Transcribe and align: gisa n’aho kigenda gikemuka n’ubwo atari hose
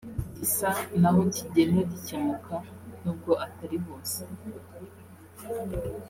gisa 0.37 0.69
n’aho 1.01 1.21
kigenda 1.33 1.79
gikemuka 1.91 2.55
n’ubwo 3.01 3.31
atari 3.45 3.77
hose 3.85 4.21